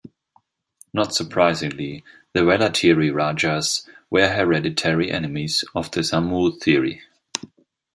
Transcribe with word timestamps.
Not 0.93 1.13
surprisingly, 1.13 2.03
the 2.33 2.39
Vellatiri 2.39 3.13
rajas 3.13 3.87
were 4.09 4.29
hereditary 4.29 5.11
enemies 5.11 5.63
of 5.75 5.91
the 5.91 5.99
Samoothiri. 5.99 7.01